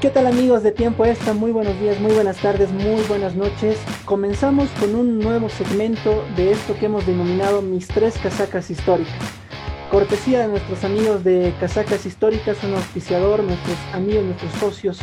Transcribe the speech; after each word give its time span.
¿Qué 0.00 0.08
tal 0.08 0.26
amigos 0.26 0.62
de 0.62 0.72
Tiempo 0.72 1.04
Extra? 1.04 1.34
Muy 1.34 1.52
buenos 1.52 1.78
días, 1.78 2.00
muy 2.00 2.14
buenas 2.14 2.38
tardes, 2.38 2.72
muy 2.72 3.02
buenas 3.06 3.36
noches. 3.36 3.78
Comenzamos 4.06 4.70
con 4.80 4.94
un 4.94 5.18
nuevo 5.18 5.50
segmento 5.50 6.24
de 6.36 6.52
esto 6.52 6.74
que 6.74 6.86
hemos 6.86 7.06
denominado 7.06 7.60
Mis 7.60 7.86
tres 7.86 8.16
casacas 8.16 8.70
históricas. 8.70 9.12
Cortesía 9.90 10.40
de 10.40 10.48
nuestros 10.48 10.84
amigos 10.84 11.22
de 11.22 11.52
Casacas 11.60 12.06
Históricas, 12.06 12.64
un 12.64 12.72
auspiciador, 12.76 13.44
nuestros 13.44 13.76
amigos, 13.92 14.24
nuestros 14.24 14.52
socios, 14.52 15.00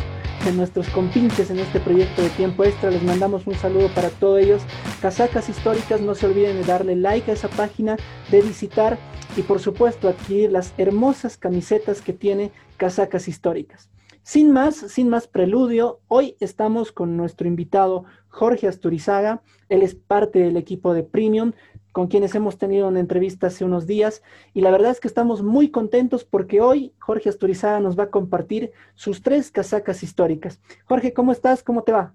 nuestros 0.56 0.88
compinches 0.88 1.50
en 1.50 1.60
este 1.60 1.78
proyecto 1.78 2.20
de 2.20 2.30
Tiempo 2.30 2.64
Extra. 2.64 2.90
Les 2.90 3.04
mandamos 3.04 3.46
un 3.46 3.54
saludo 3.54 3.86
para 3.94 4.08
todos 4.08 4.40
ellos. 4.40 4.62
Casacas 5.00 5.48
Históricas, 5.48 6.00
no 6.00 6.16
se 6.16 6.26
olviden 6.26 6.56
de 6.56 6.64
darle 6.64 6.96
like 6.96 7.30
a 7.30 7.34
esa 7.34 7.48
página, 7.48 7.96
de 8.32 8.42
visitar 8.42 8.98
y 9.36 9.42
por 9.42 9.60
supuesto 9.60 10.08
adquirir 10.08 10.50
las 10.50 10.74
hermosas 10.76 11.36
camisetas 11.36 12.00
que 12.00 12.14
tiene 12.14 12.50
Casacas 12.78 13.28
Históricas. 13.28 13.88
Sin 14.28 14.52
más, 14.52 14.76
sin 14.76 15.08
más 15.08 15.26
preludio, 15.26 16.02
hoy 16.06 16.36
estamos 16.38 16.92
con 16.92 17.16
nuestro 17.16 17.48
invitado 17.48 18.04
Jorge 18.28 18.68
Asturizaga. 18.68 19.40
Él 19.70 19.80
es 19.80 19.94
parte 19.94 20.40
del 20.40 20.58
equipo 20.58 20.92
de 20.92 21.02
Premium, 21.02 21.52
con 21.92 22.08
quienes 22.08 22.34
hemos 22.34 22.58
tenido 22.58 22.88
una 22.88 23.00
entrevista 23.00 23.46
hace 23.46 23.64
unos 23.64 23.86
días. 23.86 24.22
Y 24.52 24.60
la 24.60 24.70
verdad 24.70 24.90
es 24.90 25.00
que 25.00 25.08
estamos 25.08 25.42
muy 25.42 25.70
contentos 25.70 26.26
porque 26.26 26.60
hoy 26.60 26.92
Jorge 26.98 27.30
Asturizaga 27.30 27.80
nos 27.80 27.98
va 27.98 28.02
a 28.02 28.10
compartir 28.10 28.72
sus 28.94 29.22
tres 29.22 29.50
casacas 29.50 30.02
históricas. 30.02 30.60
Jorge, 30.84 31.14
¿cómo 31.14 31.32
estás? 31.32 31.62
¿Cómo 31.62 31.82
te 31.82 31.92
va? 31.92 32.14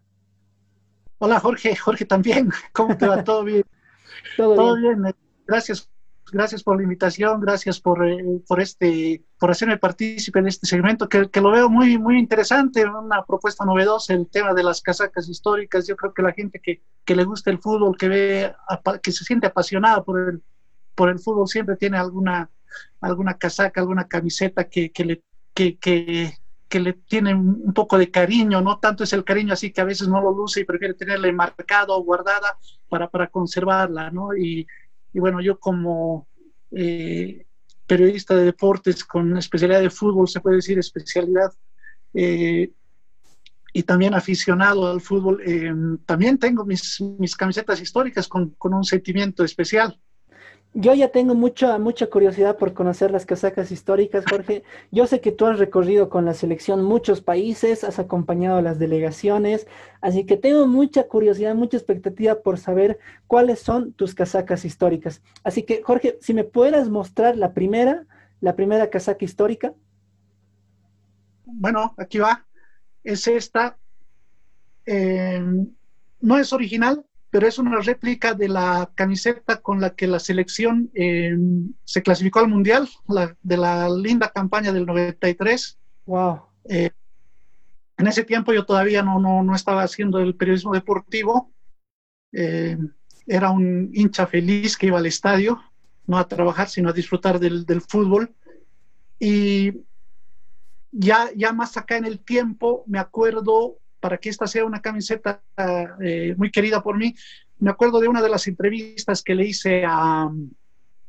Hola 1.17 1.39
Jorge, 1.39 1.75
Jorge 1.75 2.05
también. 2.05 2.51
¿Cómo 2.73 2.95
te 2.95 3.07
va? 3.07 3.23
¿Todo 3.23 3.43
bien? 3.43 3.63
Todo, 4.37 4.75
bien. 4.75 5.15
Gracias 5.47 5.89
gracias 6.31 6.63
por 6.63 6.77
la 6.77 6.83
invitación, 6.83 7.41
gracias 7.41 7.79
por, 7.79 8.07
eh, 8.07 8.41
por, 8.47 8.61
este, 8.61 9.23
por 9.39 9.51
hacerme 9.51 9.77
partícipe 9.77 10.39
en 10.39 10.47
este 10.47 10.67
segmento, 10.67 11.09
que, 11.09 11.29
lo 11.41 11.51
veo 11.51 11.69
muy, 11.69 11.97
muy 11.97 12.17
interesante, 12.17 12.85
una 12.85 13.23
propuesta 13.25 13.65
novedosa, 13.65 14.13
el 14.13 14.27
tema 14.29 14.53
de 14.53 14.63
las 14.63 14.81
casacas 14.81 15.27
históricas. 15.27 15.87
Yo 15.87 15.95
creo 15.95 16.13
que 16.13 16.21
la 16.21 16.33
gente 16.33 16.59
que, 16.59 16.81
que 17.03 17.15
le 17.15 17.23
gusta 17.23 17.51
el 17.51 17.59
fútbol, 17.59 17.97
que, 17.97 18.07
ve, 18.07 18.55
que 19.01 19.11
se 19.11 19.23
siente 19.23 19.47
apasionada 19.47 20.03
por 20.03 20.19
el, 20.19 20.43
por 20.95 21.09
el 21.09 21.19
fútbol, 21.19 21.47
siempre 21.47 21.75
tiene 21.75 21.97
alguna, 21.97 22.49
alguna 23.01 23.37
casaca, 23.37 23.81
alguna 23.81 24.07
camiseta 24.07 24.65
que, 24.65 24.91
que 24.91 25.05
le, 25.05 25.23
que, 25.53 26.79
le 26.79 26.93
tiene 26.93 27.35
un 27.35 27.73
poco 27.73 27.99
de 27.99 28.09
cariño, 28.09 28.61
no 28.61 28.79
tanto 28.79 29.03
es 29.03 29.13
el 29.13 29.23
cariño 29.23 29.53
así 29.53 29.71
que 29.71 29.81
a 29.81 29.85
veces 29.85 30.07
no 30.07 30.19
lo 30.19 30.31
luce 30.31 30.61
y 30.61 30.65
prefiere 30.65 30.95
tenerla 30.95 31.31
marcado 31.31 31.95
o 31.95 32.03
guardada 32.03 32.57
para, 32.89 33.07
para 33.09 33.27
conservarla, 33.27 34.09
¿no? 34.09 34.35
Y, 34.35 34.65
y 35.13 35.19
bueno, 35.19 35.41
yo 35.41 35.59
como 35.59 36.27
eh, 36.71 37.45
periodista 37.85 38.35
de 38.35 38.45
deportes 38.45 39.03
con 39.03 39.37
especialidad 39.37 39.81
de 39.81 39.89
fútbol, 39.89 40.27
se 40.27 40.39
puede 40.39 40.57
decir 40.57 40.79
especialidad, 40.79 41.53
eh, 42.13 42.71
y 43.75 43.83
también 43.83 44.13
aficionado 44.13 44.87
al 44.91 45.01
fútbol, 45.01 45.41
eh, 45.45 45.73
también 46.05 46.37
tengo 46.37 46.65
mis, 46.65 47.01
mis 47.19 47.35
camisetas 47.35 47.81
históricas 47.81 48.27
con, 48.27 48.51
con 48.51 48.73
un 48.73 48.83
sentimiento 48.83 49.43
especial. 49.43 49.99
Yo 50.75 50.95
ya 50.95 51.09
tengo 51.09 51.35
mucha, 51.35 51.77
mucha 51.77 52.07
curiosidad 52.07 52.57
por 52.57 52.73
conocer 52.73 53.11
las 53.11 53.27
casacas 53.27 53.71
históricas, 53.71 54.25
Jorge. 54.27 54.63
Yo 54.91 55.05
sé 55.05 55.21
que 55.21 55.31
tú 55.31 55.45
has 55.45 55.59
recorrido 55.59 56.09
con 56.09 56.25
la 56.25 56.33
selección 56.33 56.83
muchos 56.83 57.21
países, 57.21 57.83
has 57.83 57.99
acompañado 57.99 58.57
a 58.57 58.63
las 58.63 58.79
delegaciones, 58.79 59.67
así 60.01 60.25
que 60.25 60.35
tengo 60.35 60.65
mucha 60.65 61.03
curiosidad, 61.07 61.53
mucha 61.53 61.77
expectativa 61.77 62.41
por 62.41 62.57
saber 62.57 62.97
cuáles 63.27 63.59
son 63.59 63.93
tus 63.93 64.15
casacas 64.15 64.65
históricas. 64.65 65.21
Así 65.43 65.61
que, 65.61 65.83
Jorge, 65.83 66.17
si 66.21 66.33
me 66.33 66.43
puedas 66.43 66.89
mostrar 66.89 67.37
la 67.37 67.53
primera, 67.53 68.07
la 68.41 68.55
primera 68.55 68.89
casaca 68.89 69.23
histórica. 69.23 69.75
Bueno, 71.45 71.93
aquí 71.97 72.17
va. 72.17 72.47
Es 73.03 73.27
esta. 73.27 73.77
Eh, 74.87 75.39
no 76.19 76.37
es 76.39 76.51
original, 76.51 77.05
pero 77.33 77.47
es 77.47 77.57
una 77.57 77.79
réplica 77.79 78.35
de 78.35 78.47
la 78.47 78.91
camiseta 78.93 79.59
con 79.59 79.81
la 79.81 79.95
que 79.95 80.05
la 80.05 80.19
selección 80.19 80.91
eh, 80.93 81.35
se 81.83 82.03
clasificó 82.03 82.37
al 82.37 82.47
Mundial, 82.47 82.87
de 83.41 83.57
la 83.57 83.89
linda 83.89 84.29
campaña 84.29 84.71
del 84.71 84.85
93. 84.85 85.79
Wow. 86.05 86.43
Eh, 86.69 86.91
en 87.97 88.05
ese 88.05 88.23
tiempo 88.23 88.53
yo 88.53 88.67
todavía 88.67 89.01
no, 89.01 89.19
no, 89.19 89.41
no 89.41 89.55
estaba 89.55 89.81
haciendo 89.81 90.19
el 90.19 90.35
periodismo 90.35 90.75
deportivo. 90.75 91.51
Eh, 92.33 92.77
era 93.25 93.49
un 93.49 93.89
hincha 93.91 94.27
feliz 94.27 94.77
que 94.77 94.85
iba 94.85 94.99
al 94.99 95.07
estadio, 95.07 95.59
no 96.05 96.19
a 96.19 96.27
trabajar, 96.27 96.69
sino 96.69 96.89
a 96.89 96.93
disfrutar 96.93 97.39
del, 97.39 97.65
del 97.65 97.81
fútbol. 97.81 98.31
Y 99.17 99.81
ya, 100.91 101.31
ya 101.35 101.51
más 101.51 101.77
acá 101.77 101.97
en 101.97 102.05
el 102.05 102.19
tiempo, 102.19 102.83
me 102.85 102.99
acuerdo 102.99 103.79
para 104.03 104.17
que 104.17 104.27
esta 104.27 104.47
sea 104.47 104.65
una 104.65 104.81
camiseta 104.81 105.41
eh, 106.03 106.35
muy 106.37 106.51
querida 106.51 106.83
por 106.83 106.97
mí, 106.97 107.15
me 107.59 107.71
acuerdo 107.71 108.01
de 108.01 108.09
una 108.09 108.21
de 108.21 108.27
las 108.27 108.49
entrevistas 108.49 109.23
que 109.23 109.33
le 109.33 109.45
hice 109.45 109.85
a, 109.85 110.29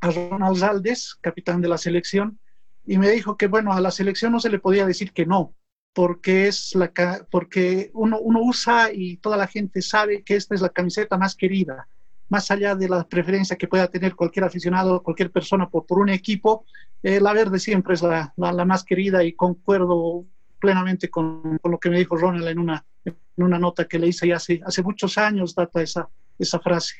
a 0.00 0.10
Ronald 0.12 0.58
Zaldes, 0.58 1.16
capitán 1.20 1.60
de 1.60 1.66
la 1.66 1.76
selección, 1.76 2.38
y 2.86 2.96
me 2.98 3.10
dijo 3.10 3.36
que, 3.36 3.48
bueno, 3.48 3.72
a 3.72 3.80
la 3.80 3.90
selección 3.90 4.30
no 4.30 4.38
se 4.38 4.48
le 4.48 4.60
podía 4.60 4.86
decir 4.86 5.10
que 5.10 5.26
no, 5.26 5.56
porque, 5.92 6.46
es 6.46 6.72
la, 6.76 6.92
porque 7.32 7.90
uno, 7.94 8.20
uno 8.20 8.40
usa 8.40 8.92
y 8.92 9.16
toda 9.16 9.36
la 9.36 9.48
gente 9.48 9.82
sabe 9.82 10.22
que 10.22 10.36
esta 10.36 10.54
es 10.54 10.60
la 10.60 10.68
camiseta 10.68 11.18
más 11.18 11.34
querida 11.34 11.88
más 12.28 12.50
allá 12.50 12.74
de 12.74 12.88
la 12.88 13.06
preferencia 13.06 13.56
que 13.56 13.68
pueda 13.68 13.86
tener 13.88 14.14
cualquier 14.14 14.44
aficionado, 14.44 15.02
cualquier 15.02 15.30
persona 15.30 15.68
por, 15.68 15.84
por 15.86 15.98
un 15.98 16.08
equipo, 16.08 16.64
eh, 17.02 17.20
la 17.20 17.34
verde 17.34 17.58
siempre 17.58 17.94
es 17.94 18.02
la, 18.02 18.32
la, 18.36 18.50
la, 18.50 18.64
más 18.64 18.82
querida 18.82 19.22
y 19.22 19.34
concuerdo 19.34 20.24
plenamente 20.64 21.10
con, 21.10 21.58
con, 21.58 21.70
lo 21.70 21.78
que 21.78 21.90
me 21.90 21.98
dijo 21.98 22.16
Ronald 22.16 22.48
en 22.48 22.58
una, 22.58 22.86
en 23.04 23.14
una 23.36 23.58
nota 23.58 23.86
que 23.86 23.98
le 23.98 24.06
hice 24.06 24.26
ya 24.26 24.36
hace, 24.36 24.62
hace 24.64 24.82
muchos 24.82 25.18
años, 25.18 25.54
data 25.54 25.82
esa, 25.82 26.08
esa 26.38 26.58
frase. 26.58 26.94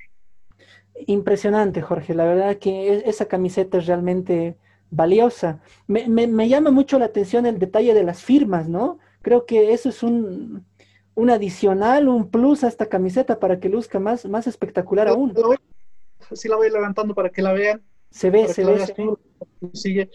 Impresionante, 1.06 1.80
Jorge. 1.80 2.12
La 2.12 2.26
verdad 2.26 2.58
que 2.58 2.92
e, 2.92 3.02
esa 3.08 3.24
camiseta 3.24 3.78
es 3.78 3.86
realmente 3.86 4.58
valiosa. 4.90 5.60
Me, 5.86 6.06
me, 6.08 6.26
me, 6.26 6.46
llama 6.46 6.70
mucho 6.70 6.98
la 6.98 7.06
atención 7.06 7.46
el 7.46 7.58
detalle 7.58 7.94
de 7.94 8.04
las 8.04 8.22
firmas, 8.22 8.68
¿no? 8.68 8.98
Creo 9.22 9.46
que 9.46 9.72
eso 9.72 9.88
es 9.88 10.02
un, 10.02 10.66
un 11.14 11.30
adicional, 11.30 12.08
un 12.08 12.30
plus 12.30 12.64
a 12.64 12.68
esta 12.68 12.86
camiseta 12.86 13.40
para 13.40 13.60
que 13.60 13.70
luzca 13.70 13.98
más, 13.98 14.26
más 14.26 14.46
espectacular 14.46 15.08
aún. 15.08 15.34
Así 16.30 16.48
la 16.48 16.56
voy 16.56 16.70
levantando 16.70 17.14
para 17.14 17.30
que 17.30 17.40
la 17.40 17.54
vean. 17.54 17.82
Se 18.10 18.28
ve, 18.28 18.46
se 18.48 18.62
ve. 18.62 18.86
Se 18.86 18.92
ve. 18.92 19.14
Sigue. 19.72 20.10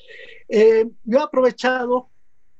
Eh, 0.47 0.87
yo 1.03 1.19
he 1.19 1.23
aprovechado 1.23 2.09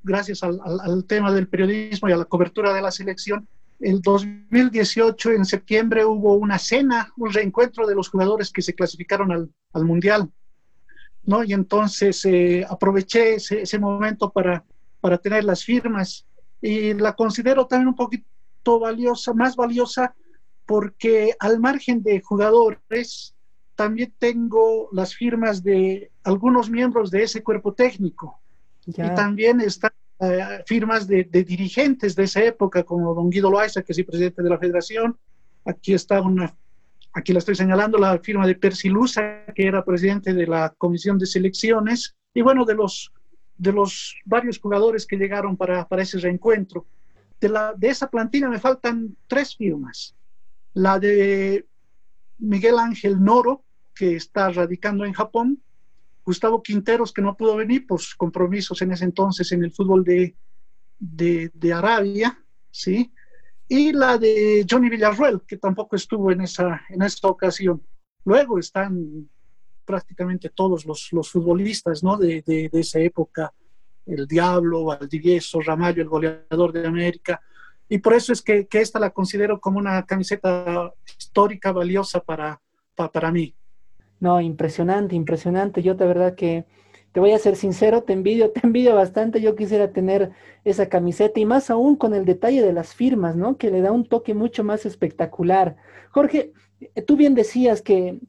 gracias 0.04 0.44
al, 0.44 0.60
al, 0.64 0.80
al, 0.80 1.06
tema 1.06 1.32
del 1.32 1.48
periodismo 1.48 2.10
y 2.10 2.12
a 2.12 2.18
la 2.18 2.26
cobertura 2.26 2.74
de 2.74 2.82
la 2.82 2.92
selección, 2.92 3.48
el 3.80 4.02
2018, 4.02 5.32
en 5.32 5.46
septiembre, 5.46 6.04
hubo 6.04 6.34
una 6.34 6.60
cena, 6.60 7.14
un 7.16 7.32
reencuentro 7.32 7.88
de 7.88 7.96
los 7.96 8.10
jugadores 8.10 8.52
que 8.52 8.62
se 8.62 8.74
clasificaron 8.76 9.32
al, 9.32 9.50
al 9.72 9.86
Mundial. 9.86 10.30
¿no? 11.24 11.44
Y 11.44 11.54
entonces 11.54 12.26
eh, 12.26 12.66
aproveché 12.70 13.36
ese, 13.36 13.62
ese, 13.62 13.80
momento 13.80 14.32
para, 14.32 14.66
para 15.00 15.18
tener 15.18 15.46
las 15.46 15.64
firmas 15.64 16.26
y 16.62 16.94
la 16.94 17.14
considero 17.14 17.68
también 17.68 17.88
un 17.88 17.96
poquito 17.96 18.80
valiosa, 18.80 19.34
más 19.34 19.56
valiosa, 19.56 20.14
porque 20.66 21.36
al 21.40 21.60
margen 21.60 22.04
de 22.04 22.22
jugadores, 22.22 23.34
también 23.76 24.14
tengo 24.20 24.90
las 24.92 25.16
firmas 25.16 25.64
de 25.64 26.12
algunos 26.24 26.70
miembros 26.70 27.12
de 27.12 27.24
ese 27.24 27.42
cuerpo 27.42 27.74
técnico. 27.74 28.42
Ya. 28.90 29.08
Y 29.08 29.16
también 29.16 29.62
están 29.62 29.92
eh, 30.20 30.64
firmas 30.66 31.08
de, 31.08 31.24
de, 31.24 31.44
dirigentes 31.44 32.16
de 32.16 32.24
esa 32.24 32.44
época, 32.44 32.84
como 32.84 33.14
don 33.14 33.30
Guido 33.30 33.50
Loaiza, 33.50 33.82
que 33.84 33.94
es 33.94 33.98
el 34.00 34.06
presidente 34.06 34.44
de 34.44 34.50
la 34.50 34.58
federación. 34.58 35.18
Aquí 35.66 35.94
está 35.94 36.22
una, 36.22 36.56
aquí 37.14 37.34
la 37.34 37.40
estoy 37.40 37.56
señalando, 37.56 37.98
la 37.98 38.18
firma 38.20 38.46
de 38.46 38.56
Percy 38.56 38.90
Luza, 38.90 39.46
que 39.56 39.68
era 39.68 39.86
presidente 39.86 40.34
de 40.34 40.48
la 40.48 40.74
comisión 40.78 41.18
de 41.18 41.26
selecciones, 41.26 42.16
y 42.34 42.42
bueno, 42.42 42.66
de 42.66 42.75
los, 42.75 43.12
de 43.58 43.72
los 43.72 44.16
varios 44.25 44.60
jugadores 44.60 45.06
que 45.06 45.18
llegaron 45.18 45.58
para, 45.58 45.88
para 45.88 46.02
ese 46.02 46.19
reencuentro. 46.19 46.86
De, 47.40 47.50
la, 47.50 47.74
de 47.74 47.90
esa 47.90 48.10
plantilla 48.10 48.50
me 48.50 48.60
faltan 48.60 49.16
tres 49.28 49.56
firmas. 49.56 50.16
La 50.74 51.00
de 51.00 51.66
Miguel 52.38 52.78
Ángel 52.78 53.24
Noro, 53.24 53.63
que 53.96 54.16
está 54.16 54.50
radicando 54.50 55.06
en 55.06 55.13
Japón, 55.13 55.62
Gustavo 56.30 56.62
Quinteros, 56.62 57.12
que 57.12 57.24
no 57.24 57.36
pudo 57.36 57.56
venir 57.56 57.88
por 57.88 58.00
sus 58.00 58.14
compromisos 58.14 58.80
en 58.84 58.92
ese 58.92 59.04
entonces 59.04 59.52
en 59.52 59.64
el 59.64 59.72
fútbol 59.72 60.04
de, 60.04 60.36
de, 61.00 61.74
Arabia, 61.74 62.40
¿sí? 62.70 63.12
Y 63.68 63.94
la 63.94 64.16
de 64.20 64.64
Johnny 64.70 64.90
Villarruel, 64.90 65.42
que 65.48 65.58
tampoco 65.58 65.96
estuvo 65.96 66.31
en 66.31 66.42
esa, 66.42 66.81
en 66.90 67.02
ocasión. 67.24 67.81
Luego 68.26 68.60
están 68.60 69.28
prácticamente 69.84 70.50
todos 70.50 70.86
los, 70.86 71.12
los 71.14 71.31
futbolistas 71.31 72.04
¿no? 72.04 72.16
de, 72.16 72.44
de, 72.46 72.70
esa 72.74 73.00
época, 73.00 73.52
el 74.06 74.28
Diablo, 74.28 74.86
Valdivieso, 74.86 75.62
Ramallo, 75.62 76.04
el 76.04 76.10
goleador 76.10 76.72
de 76.72 76.86
América. 76.86 77.42
Y 77.88 77.98
por 77.98 78.14
eso 78.14 78.34
es 78.34 78.44
que, 78.44 78.68
que 78.68 78.82
esta 78.82 79.00
la 79.00 79.10
considero 79.10 79.60
como 79.60 79.80
una 79.80 80.06
camiseta 80.06 80.94
histórica 81.18 81.72
valiosa 81.72 82.20
para, 82.20 82.62
para 82.96 83.32
mí. 83.32 83.56
No, 84.19 84.42
impresionante, 84.42 85.16
impresionante. 85.16 85.81
Yo 85.81 85.95
de 85.95 86.06
verdad 86.06 86.36
que 86.36 86.66
te 87.12 87.19
voy 87.19 87.31
a 87.31 87.39
ser 87.39 87.56
sincero, 87.56 88.04
te 88.04 88.13
envidio, 88.13 88.51
te 88.54 88.62
envidio 88.63 88.95
bastante. 88.95 89.42
Yo 89.42 89.56
quisiera 89.56 89.92
tener 89.92 90.31
esa 90.63 90.89
camiseta 90.89 91.39
y 91.39 91.45
más 91.45 91.69
aún 91.69 91.95
con 91.95 92.13
el 92.13 92.25
detalle 92.25 92.62
de 92.62 92.74
las 92.74 92.94
firmas, 92.94 93.36
¿no? 93.36 93.57
Que 93.57 93.71
le 93.71 93.81
da 93.81 93.92
un 93.92 94.06
toque 94.07 94.33
mucho 94.33 94.63
más 94.63 94.86
espectacular. 94.86 95.77
Jorge, 96.12 96.54
tú 97.07 97.16
bien 97.16 97.36
decías 97.36 97.81
que 97.81 98.19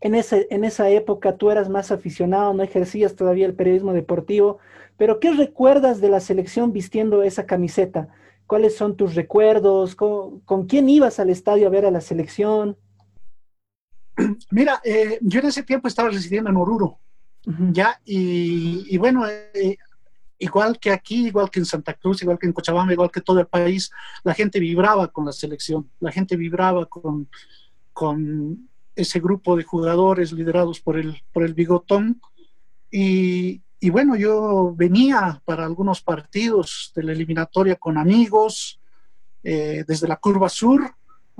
en, 0.00 0.14
en 0.14 0.64
esa 0.64 0.90
época 0.90 1.36
tú 1.36 1.50
eras 1.50 1.68
más 1.68 1.90
aficionado, 1.92 2.54
no 2.54 2.62
ejercías 2.62 3.14
todavía 3.14 3.46
el 3.46 3.54
periodismo 3.54 3.92
deportivo, 3.92 4.58
pero 4.96 5.20
¿qué 5.20 5.32
recuerdas 5.32 6.00
de 6.00 6.10
la 6.10 6.20
selección 6.20 6.72
vistiendo 6.72 7.22
esa 7.22 7.46
camiseta? 7.46 8.08
¿Cuáles 8.46 8.76
son 8.76 8.96
tus 8.96 9.14
recuerdos? 9.14 9.94
¿Con, 9.94 10.66
quién 10.68 10.88
ibas 10.88 11.20
al 11.20 11.30
estadio 11.30 11.68
a 11.68 11.70
ver 11.70 11.86
a 11.86 11.90
la 11.90 12.00
selección? 12.00 12.76
Mira, 14.50 14.80
eh, 14.84 15.18
yo 15.22 15.40
en 15.40 15.46
ese 15.46 15.62
tiempo 15.62 15.88
estaba 15.88 16.10
residiendo 16.10 16.50
en 16.50 16.56
Oruro, 16.56 16.98
ya, 17.72 17.98
y, 18.04 18.98
bueno, 18.98 19.26
eh, 19.26 19.78
igual 20.38 20.78
que 20.78 20.90
aquí, 20.90 21.28
igual 21.28 21.50
que 21.50 21.60
en 21.60 21.64
Santa 21.64 21.94
Cruz, 21.94 22.22
igual 22.22 22.38
que 22.38 22.46
en 22.46 22.52
Cochabamba, 22.52 22.92
igual 22.92 23.10
que 23.10 23.22
todo 23.22 23.40
el 23.40 23.46
país, 23.46 23.90
la 24.22 24.34
gente 24.34 24.60
vibraba 24.60 25.08
con 25.08 25.24
la 25.24 25.32
selección, 25.32 25.90
la 26.00 26.12
gente 26.12 26.36
vibraba 26.36 26.84
con, 26.84 27.28
con 27.94 28.68
ese 28.94 29.20
grupo 29.20 29.56
de 29.56 29.64
jugadores 29.64 30.32
liderados 30.32 30.80
por 30.80 30.98
el, 30.98 31.22
por 31.32 31.42
el 31.44 31.54
bigotón. 31.54 32.20
Y, 32.90 33.62
y 33.80 33.88
bueno, 33.88 34.14
yo 34.16 34.74
venía 34.76 35.40
para 35.46 35.64
algunos 35.64 36.02
partidos 36.02 36.92
de 36.94 37.04
la 37.04 37.12
eliminatoria 37.12 37.76
con 37.76 37.96
amigos 37.96 38.78
eh, 39.42 39.84
desde 39.88 40.06
la 40.06 40.16
curva 40.16 40.50
sur, 40.50 40.94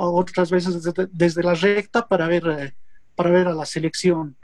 otras 0.09 0.51
veces 0.51 0.83
desde, 1.13 1.43
la 1.43 1.55
recta 1.55 2.07
para 2.07 2.27
ver, 2.27 2.47
eh, 2.49 2.75
para 3.15 3.31
ver 3.31 3.49
a 3.49 3.55
la 3.55 3.67
selección. 3.67 4.37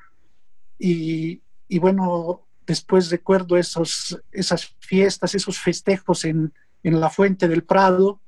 Y, 0.79 1.43
y, 1.69 1.79
bueno, 1.79 2.47
después 2.67 3.11
recuerdo 3.11 3.57
esos, 3.57 4.21
esas 4.33 4.75
fiestas, 4.81 5.35
esos 5.35 5.59
festejos 5.59 6.25
en, 6.25 6.53
en 6.83 7.01
la 7.01 7.11
Fuente 7.11 7.49
del 7.49 7.65
Prado, 7.65 8.21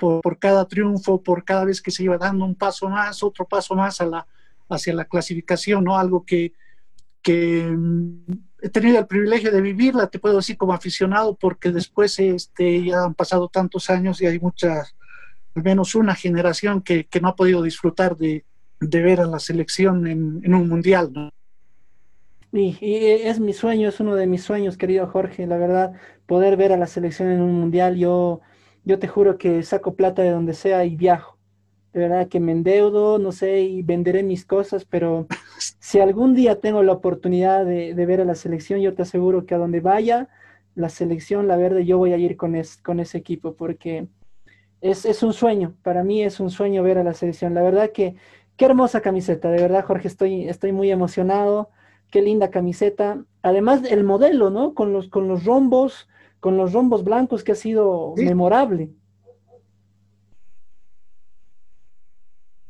por, 0.00 0.38
cada 0.38 0.66
triunfo, 0.66 1.22
por 1.22 1.44
cada 1.44 1.64
vez 1.64 1.82
que 1.82 1.90
se 1.90 2.04
iba 2.04 2.16
dando 2.16 2.44
un 2.44 2.54
paso 2.54 2.88
más, 2.88 3.22
otro 3.22 3.46
paso 3.46 3.74
más 3.74 4.00
a 4.00 4.06
la, 4.06 4.26
hacia 4.68 4.94
la 4.94 5.04
clasificación, 5.04 5.84
¿no? 5.84 5.98
Algo 5.98 6.24
que, 6.24 6.54
que 7.20 7.64
mm, 7.70 8.32
he 8.62 8.68
tenido 8.70 8.98
el 8.98 9.06
privilegio 9.06 9.52
de 9.52 9.60
vivirla, 9.60 10.06
te 10.06 10.18
puedo 10.18 10.36
decir 10.36 10.56
como 10.56 10.72
aficionado, 10.72 11.36
porque 11.36 11.70
después 11.70 12.18
este, 12.18 12.84
ya 12.84 13.04
han 13.04 13.14
pasado 13.14 13.48
tantos 13.48 13.90
años 13.90 14.20
y 14.22 14.26
hay 14.26 14.40
muchas, 14.40 14.96
al 15.54 15.62
menos 15.62 15.94
una 15.94 16.14
generación 16.14 16.82
que, 16.82 17.06
que 17.06 17.20
no 17.20 17.28
ha 17.28 17.36
podido 17.36 17.62
disfrutar 17.62 18.16
de, 18.16 18.44
de 18.80 19.02
ver 19.02 19.20
a 19.20 19.26
la 19.26 19.38
selección 19.38 20.06
en, 20.06 20.40
en 20.44 20.54
un 20.54 20.68
mundial, 20.68 21.12
¿no? 21.12 21.30
Y, 22.52 22.76
y, 22.80 22.96
es 22.96 23.38
mi 23.38 23.52
sueño, 23.52 23.88
es 23.88 24.00
uno 24.00 24.16
de 24.16 24.26
mis 24.26 24.42
sueños, 24.42 24.76
querido 24.76 25.06
Jorge, 25.06 25.46
la 25.46 25.56
verdad, 25.56 25.92
poder 26.26 26.56
ver 26.56 26.72
a 26.72 26.76
la 26.76 26.86
selección 26.86 27.30
en 27.30 27.40
un 27.40 27.54
mundial. 27.54 27.96
Yo 27.96 28.40
yo 28.84 28.98
te 28.98 29.08
juro 29.08 29.38
que 29.38 29.62
saco 29.62 29.94
plata 29.94 30.22
de 30.22 30.30
donde 30.30 30.54
sea 30.54 30.84
y 30.84 30.96
viajo. 30.96 31.38
De 31.92 32.00
verdad 32.00 32.28
que 32.28 32.40
me 32.40 32.52
endeudo, 32.52 33.18
no 33.18 33.32
sé, 33.32 33.62
y 33.62 33.82
venderé 33.82 34.22
mis 34.22 34.44
cosas, 34.44 34.84
pero 34.84 35.26
si 35.80 36.00
algún 36.00 36.34
día 36.34 36.60
tengo 36.60 36.82
la 36.82 36.92
oportunidad 36.92 37.64
de, 37.64 37.94
ver 37.94 38.20
a 38.20 38.24
la 38.24 38.34
selección, 38.34 38.80
yo 38.80 38.94
te 38.94 39.02
aseguro 39.02 39.44
que 39.44 39.54
a 39.54 39.58
donde 39.58 39.80
vaya 39.80 40.28
la 40.74 40.88
selección, 40.88 41.48
la 41.48 41.56
verde, 41.56 41.84
yo 41.84 41.98
voy 41.98 42.12
a 42.12 42.16
ir 42.16 42.36
con, 42.36 42.54
con 42.82 43.00
ese 43.00 43.18
equipo, 43.18 43.54
porque 43.54 44.06
es, 44.80 45.04
es, 45.04 45.22
un 45.22 45.32
sueño, 45.32 45.74
para 45.82 46.04
mí 46.04 46.22
es 46.22 46.40
un 46.40 46.50
sueño 46.50 46.82
ver 46.82 46.98
a 46.98 47.04
la 47.04 47.14
selección. 47.14 47.54
La 47.54 47.62
verdad 47.62 47.92
que, 47.92 48.16
qué 48.56 48.64
hermosa 48.64 49.00
camiseta, 49.00 49.50
de 49.50 49.60
verdad, 49.60 49.84
Jorge, 49.84 50.08
estoy, 50.08 50.48
estoy 50.48 50.72
muy 50.72 50.90
emocionado, 50.90 51.70
qué 52.10 52.22
linda 52.22 52.50
camiseta. 52.50 53.24
Además, 53.42 53.82
el 53.88 54.04
modelo, 54.04 54.50
¿no? 54.50 54.74
Con 54.74 54.92
los, 54.92 55.08
con 55.08 55.28
los 55.28 55.44
rombos, 55.44 56.08
con 56.40 56.56
los 56.56 56.72
rombos 56.72 57.04
blancos 57.04 57.44
que 57.44 57.52
ha 57.52 57.56
sido 57.56 58.14
memorable. 58.16 58.90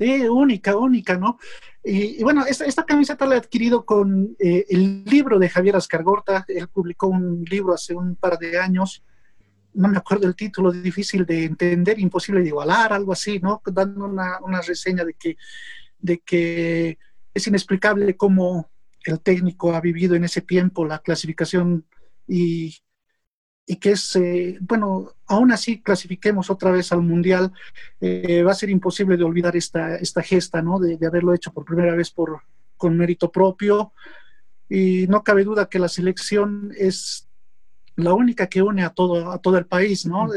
Sí, 0.01 0.27
única, 0.29 0.77
única, 0.79 1.19
¿no? 1.19 1.39
Y, 1.85 2.23
bueno, 2.23 2.45
esta, 2.47 2.87
camiseta 2.87 3.27
la 3.27 3.35
he 3.35 3.39
adquirido 3.39 3.85
con 3.85 4.35
eh, 4.39 4.65
el 4.71 5.05
libro 5.05 5.39
de 5.39 5.51
Javier 5.51 5.77
Ascargorta. 5.77 6.45
Él 6.49 6.69
publicó 6.69 7.09
un 7.09 7.45
libro 7.45 7.75
hace 7.75 7.95
un 7.95 8.17
par 8.17 8.39
de 8.39 8.59
años. 8.59 9.05
No 9.75 9.89
me 9.89 9.99
acuerdo 9.99 10.27
el 10.27 10.35
título, 10.35 10.73
difícil 10.73 11.25
de 11.25 11.45
entender, 11.45 11.99
imposible 11.99 12.41
de 12.41 12.49
igualar, 12.49 12.93
algo 12.93 13.13
así, 13.13 13.39
¿no? 13.39 13.63
Dando 13.65 14.07
una, 14.07 14.39
una 14.43 14.61
reseña 14.61 15.05
de 15.05 15.15
que, 15.15 15.37
de 15.99 16.19
que 16.19 16.99
es 17.33 17.47
inexplicable 17.47 18.17
cómo 18.17 18.71
el 19.05 19.21
técnico 19.21 19.75
ha 19.75 19.81
vivido 19.81 20.15
en 20.15 20.25
ese 20.25 20.43
tiempo 20.43 20.85
la 20.85 20.99
clasificación 20.99 21.87
y 22.27 22.75
y 23.71 23.77
que 23.77 23.93
es, 23.93 24.17
eh, 24.17 24.59
bueno, 24.63 25.15
aún 25.29 25.53
así 25.53 25.81
clasifiquemos 25.81 26.51
otra 26.51 26.73
vez 26.73 26.91
al 26.91 27.03
Mundial, 27.03 27.53
eh, 28.01 28.43
va 28.43 28.51
a 28.51 28.57
ser 28.57 28.69
imposible 28.69 29.17
de 29.17 29.23
olvidar 29.23 29.55
esta, 29.55 29.95
esta 29.95 30.23
gesta, 30.23 30.61
¿no? 30.61 30.81
De, 30.81 30.99
haberlo 31.07 31.33
hecho 31.33 31.53
por 31.53 31.65
primera 31.65 31.95
vez 31.95 32.11
por, 32.11 32.43
con 32.77 32.97
mérito 32.97 33.31
propio. 33.31 33.93
Y 34.69 35.07
no 35.07 35.23
cabe 35.23 35.45
duda 35.45 35.69
que 35.69 35.79
la 35.79 35.89
selección 35.89 36.73
es 36.77 37.29
la 37.97 38.15
única 38.15 38.47
que 38.47 38.63
une 38.63 38.83
a 38.83 38.91
todo, 38.91 39.31
a 39.31 39.39
todo 39.39 39.59
el 39.59 39.67
país, 39.67 40.07
¿no? 40.07 40.29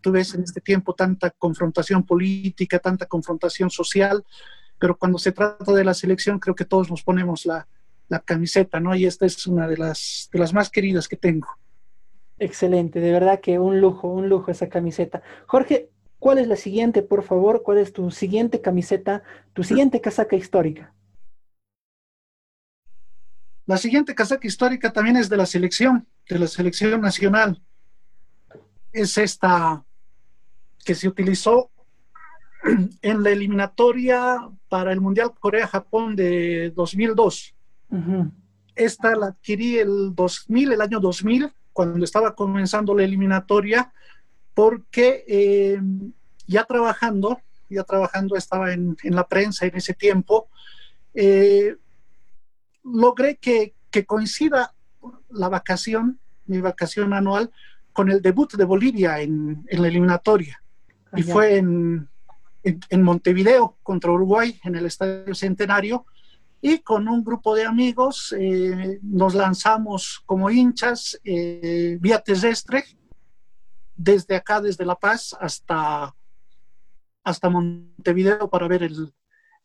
tú 0.00 0.12
ves 0.12 0.34
en 0.34 0.42
este 0.42 0.60
tiempo 0.60 0.94
tanta 0.94 1.30
confrontación 1.30 2.04
política, 2.04 2.78
tanta 2.78 3.06
confrontación 3.06 3.70
social, 3.70 4.24
pero 4.78 4.96
cuando 4.96 5.18
se 5.18 5.32
trata 5.32 5.72
de 5.72 5.84
la 5.84 5.94
selección 5.94 6.38
creo 6.38 6.54
que 6.54 6.64
todos 6.64 6.90
nos 6.90 7.02
ponemos 7.02 7.44
la, 7.46 7.66
la 8.08 8.20
camiseta, 8.20 8.80
¿no? 8.80 8.94
Y 8.94 9.06
esta 9.06 9.26
es 9.26 9.46
una 9.46 9.68
de 9.68 9.76
las, 9.76 10.28
de 10.32 10.38
las 10.38 10.52
más 10.52 10.70
queridas 10.70 11.08
que 11.08 11.16
tengo. 11.16 11.48
Excelente, 12.38 13.00
de 13.00 13.12
verdad 13.12 13.40
que 13.40 13.58
un 13.58 13.80
lujo, 13.80 14.08
un 14.08 14.28
lujo 14.28 14.50
esa 14.50 14.68
camiseta. 14.68 15.22
Jorge, 15.46 15.90
¿cuál 16.18 16.38
es 16.38 16.46
la 16.46 16.56
siguiente, 16.56 17.02
por 17.02 17.24
favor? 17.24 17.62
¿Cuál 17.62 17.78
es 17.78 17.92
tu 17.92 18.10
siguiente 18.10 18.60
camiseta, 18.60 19.22
tu 19.52 19.64
siguiente 19.64 20.00
casaca 20.00 20.36
histórica? 20.36 20.94
La 23.66 23.76
siguiente 23.76 24.14
casaca 24.14 24.46
histórica 24.46 24.92
también 24.92 25.16
es 25.16 25.28
de 25.28 25.36
la 25.36 25.44
selección, 25.44 26.06
de 26.28 26.38
la 26.38 26.46
selección 26.46 27.00
nacional. 27.00 27.62
Es 28.92 29.18
esta 29.18 29.84
que 30.84 30.94
se 30.94 31.08
utilizó 31.08 31.70
en 33.02 33.22
la 33.22 33.30
eliminatoria 33.30 34.48
para 34.68 34.92
el 34.92 35.00
Mundial 35.00 35.32
Corea-Japón 35.38 36.16
de 36.16 36.70
2002. 36.74 37.54
Esta 38.74 39.16
la 39.16 39.26
adquirí 39.26 39.78
el 39.78 40.14
2000, 40.14 40.72
el 40.72 40.80
año 40.80 41.00
2000, 41.00 41.52
cuando 41.72 42.04
estaba 42.04 42.34
comenzando 42.34 42.94
la 42.94 43.04
eliminatoria, 43.04 43.92
porque 44.54 45.24
eh, 45.28 45.80
ya 46.46 46.64
trabajando, 46.64 47.40
ya 47.70 47.84
trabajando, 47.84 48.36
estaba 48.36 48.72
en, 48.72 48.96
la 49.04 49.26
prensa 49.26 49.66
en 49.66 49.76
ese 49.76 49.94
tiempo, 49.94 50.48
eh, 51.14 51.76
logré 52.82 53.36
que, 53.36 53.74
coincida 54.06 54.74
la 55.30 55.48
vacación, 55.48 56.18
mi 56.46 56.60
vacación 56.60 57.12
anual, 57.12 57.50
con 57.92 58.10
el 58.10 58.22
debut 58.22 58.54
de 58.54 58.64
Bolivia 58.64 59.20
en, 59.20 59.66
la 59.70 59.88
eliminatoria. 59.88 60.62
y 61.16 61.22
fue 61.22 61.56
en, 61.56 62.08
en, 62.62 63.02
Montevideo 63.02 63.76
contra 63.82 64.12
Uruguay, 64.12 64.58
en 64.64 64.76
el 64.76 64.86
Estadio 64.86 65.34
Centenario 65.34 66.06
y 66.60 66.78
con 66.78 67.08
un 67.08 67.22
grupo 67.22 67.54
de 67.54 67.64
amigos 67.64 68.34
eh, 68.38 68.98
nos 69.02 69.34
lanzamos 69.34 70.22
como 70.26 70.50
hinchas 70.50 71.18
eh, 71.24 71.98
vía 72.00 72.20
terrestre 72.20 72.84
desde 73.94 74.36
acá, 74.36 74.60
desde 74.60 74.84
La 74.84 74.96
Paz 74.96 75.36
hasta, 75.40 76.14
hasta 77.24 77.48
Montevideo 77.48 78.48
para 78.48 78.68
ver 78.68 78.82
el, 78.82 79.12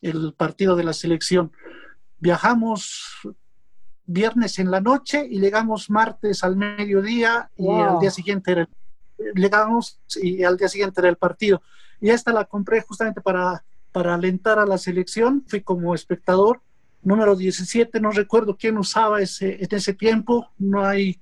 el 0.02 0.34
partido 0.34 0.76
de 0.76 0.84
la 0.84 0.94
selección. 0.94 1.52
Viajamos 2.20 3.22
viernes 4.06 4.60
en 4.60 4.72
la 4.72 4.82
noche 4.82 5.26
y 5.30 5.40
llegamos 5.40 5.90
martes 5.90 6.44
al 6.44 6.56
mediodía 6.56 7.50
y 7.58 7.70
al 7.70 8.00
día 8.00 8.12
siguiente 8.12 8.52
era, 8.52 8.70
llegamos 9.36 10.00
y 10.22 10.44
al 10.44 10.58
día 10.58 10.68
siguiente 10.68 11.02
era 11.02 11.10
el 11.10 11.18
partido. 11.18 11.62
Y 12.02 12.10
esta 12.10 12.34
la 12.34 12.46
compré 12.46 12.82
justamente 12.82 13.22
para, 13.22 13.64
para 13.92 14.16
alentar 14.16 14.60
a 14.60 14.66
la 14.66 14.78
selección, 14.78 15.44
fui 15.48 15.62
como 15.62 15.96
espectador 15.96 16.62
número 17.04 17.36
17, 17.36 18.00
no 18.00 18.12
recuerdo 18.12 18.58
quién 18.58 18.78
usaba 18.78 19.22
ese, 19.22 19.62
en 19.62 19.68
ese 19.72 19.94
tiempo, 19.94 20.50
no 20.58 20.86
hay 20.86 21.20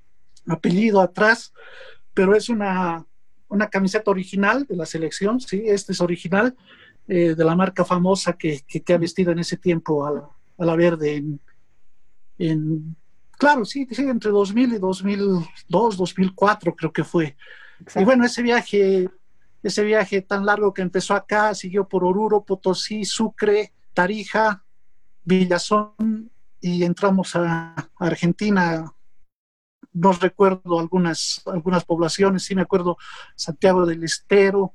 apellido 0.48 1.02
atrás, 1.02 1.54
pero 2.14 2.36
es 2.36 2.50
una, 2.50 3.06
una 3.48 3.68
camiseta 3.68 4.12
original 4.12 4.66
de 4.66 4.76
la 4.76 4.86
selección, 4.86 5.40
sí, 5.40 5.64
este 5.66 5.94
es 5.94 6.02
original, 6.02 6.56
eh, 7.08 7.36
de 7.36 7.44
la 7.44 7.56
marca 7.56 7.84
famosa 7.84 8.34
que, 8.34 8.62
que, 8.68 8.94
ha 8.94 8.98
vestido 8.98 9.32
en 9.32 9.40
ese 9.40 9.58
tiempo 9.58 10.06
a 10.06 10.12
la, 10.12 10.30
a 10.60 10.66
la 10.66 10.76
verde 10.76 11.16
en, 11.16 11.40
claro, 13.38 13.66
sí, 13.66 13.88
sí, 13.92 14.04
entre 14.04 14.32
2000 14.32 14.74
y 14.74 14.78
2002, 14.78 15.98
2004 15.98 16.76
creo 16.76 16.94
que 16.94 17.04
fue. 17.04 17.36
Y 17.96 18.04
bueno, 18.04 18.26
ese 18.26 18.42
viaje, 18.42 19.10
ese 19.64 19.84
viaje 19.84 20.22
tan 20.22 20.46
largo 20.46 20.74
que 20.74 20.82
empezó 20.82 21.16
acá, 21.16 21.54
siguió 21.56 21.88
por 21.88 22.04
Oruro, 22.04 22.44
Potosí, 22.44 23.06
Sucre, 23.06 23.74
Tarija, 23.94 24.64
Villazón, 25.24 26.32
y 26.62 26.84
entramos 26.84 27.36
a, 27.36 27.76
Argentina. 27.98 28.94
No 29.94 30.14
recuerdo 30.14 30.80
algunas, 30.80 31.42
algunas 31.48 31.84
poblaciones, 31.84 32.44
sí 32.44 32.56
me 32.56 32.62
acuerdo 32.62 32.98
Santiago 33.36 33.86
del 33.86 34.04
Estero, 34.04 34.72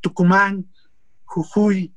Tucumán, 0.00 0.72
Jujuy. 1.24 1.94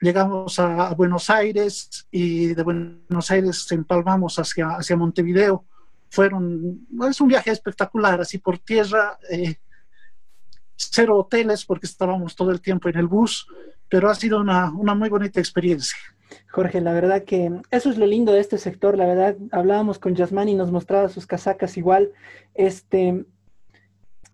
Llegamos 0.00 0.58
a, 0.58 0.92
Buenos 0.94 1.30
Aires 1.30 2.06
y 2.10 2.54
de 2.54 2.62
Buenos 2.62 3.30
Aires 3.30 3.70
empalmamos 3.72 4.38
hacia, 4.38 4.68
hacia 4.70 4.96
Montevideo. 4.96 5.64
Fueron, 6.10 6.86
es 7.08 7.20
un 7.20 7.28
viaje 7.28 7.50
espectacular, 7.50 8.20
así 8.20 8.38
por 8.38 8.58
tierra, 8.58 9.18
eh, 9.30 9.56
cero 10.76 11.18
hoteles 11.18 11.64
porque 11.64 11.86
estábamos 11.86 12.36
todo 12.36 12.50
el 12.50 12.60
tiempo 12.60 12.88
en 12.88 12.98
el 12.98 13.06
bus, 13.06 13.46
pero 13.88 14.10
ha 14.10 14.14
sido 14.14 14.40
una, 14.40 14.70
una 14.72 14.94
muy 14.94 15.08
bonita 15.08 15.40
experiencia. 15.40 15.96
Jorge, 16.50 16.80
la 16.80 16.92
verdad 16.92 17.24
que 17.24 17.50
eso 17.70 17.90
es 17.90 17.98
lo 17.98 18.06
lindo 18.06 18.32
de 18.32 18.40
este 18.40 18.58
sector, 18.58 18.96
la 18.96 19.06
verdad, 19.06 19.36
hablábamos 19.50 19.98
con 19.98 20.14
Yasmani 20.14 20.52
y 20.52 20.56
nos 20.56 20.70
mostraba 20.70 21.08
sus 21.08 21.26
casacas 21.26 21.76
igual, 21.76 22.12
este, 22.54 23.24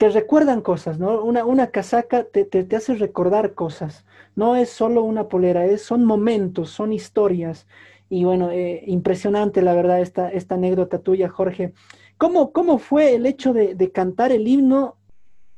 te 0.00 0.09
recuerdan 0.09 0.62
cosas, 0.62 0.99
¿no? 0.99 1.23
Una, 1.23 1.45
una 1.45 1.66
casaca 1.66 2.25
te, 2.25 2.47
te, 2.47 2.75
hace 2.75 2.95
recordar 2.95 3.52
cosas, 3.52 4.07
no 4.35 4.57
es 4.57 4.71
solo 4.71 5.02
una 5.02 5.28
polera, 5.28 5.66
es, 5.66 5.83
son 5.83 6.07
momentos, 6.07 6.71
son 6.71 6.95
historias, 6.95 7.66
y 8.09 8.25
bueno, 8.25 8.50
eh, 8.50 8.83
impresionante 8.87 9.61
la 9.61 9.75
verdad 9.75 10.00
esta, 10.00 10.30
esta 10.30 10.54
anécdota 10.54 11.00
tuya, 11.00 11.28
Jorge. 11.28 11.75
¿Cómo, 12.16 12.50
cómo 12.50 12.78
fue 12.78 13.14
el 13.14 13.26
hecho 13.26 13.52
de, 13.52 13.75
de 13.75 13.92
cantar 13.92 14.33
el 14.33 14.49
himno 14.49 14.97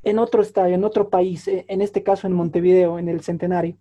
en 0.03 0.19
otro 0.19 0.43
estadio, 0.43 0.75
en 0.75 0.83
otro 0.83 1.09
país, 1.09 1.47
eh, 1.47 1.65
en 1.69 1.81
este 1.81 2.03
caso 2.03 2.27
en 2.27 2.33
Montevideo, 2.33 2.99
en 2.99 3.09
el 3.09 3.21
Centenario? 3.21 3.77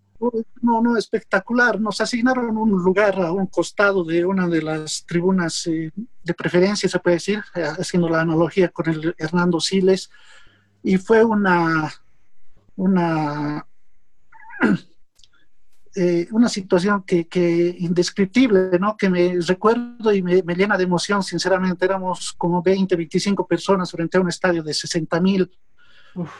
No, 0.60 0.80
no, 0.80 0.96
espectacular. 0.96 1.80
Nos 1.80 2.00
asignaron 2.00 2.56
un 2.56 2.70
lugar 2.70 3.20
a 3.20 3.32
un 3.32 3.46
costado 3.46 4.04
de 4.04 4.24
una 4.24 4.46
de 4.46 4.62
las 4.62 5.04
tribunas 5.04 5.66
eh, 5.66 5.90
de 6.22 6.34
preferencia, 6.34 6.88
se 6.88 7.00
puede 7.00 7.16
decir, 7.16 7.42
eh, 7.56 7.64
haciendo 7.64 8.08
la 8.08 8.20
analogía 8.20 8.68
con 8.68 8.88
el 8.88 9.14
Hernando 9.18 9.58
Siles. 9.58 10.10
Y 10.82 10.96
fue 10.96 11.24
una, 11.24 11.92
una, 12.76 13.66
eh, 15.94 16.28
una 16.32 16.48
situación 16.48 17.02
que, 17.04 17.28
que, 17.28 17.76
indescriptible, 17.78 18.78
¿no? 18.78 18.96
Que 18.96 19.08
me 19.08 19.38
recuerdo 19.40 20.12
y 20.12 20.22
me, 20.22 20.42
me, 20.42 20.54
llena 20.54 20.76
de 20.76 20.84
emoción, 20.84 21.22
sinceramente. 21.22 21.84
Éramos 21.84 22.32
como 22.32 22.62
20, 22.62 22.96
25 22.96 23.46
personas 23.46 23.90
frente 23.90 24.18
a 24.18 24.20
un 24.20 24.28
estadio 24.28 24.62
de 24.62 24.74
60 24.74 25.20
mil, 25.20 25.50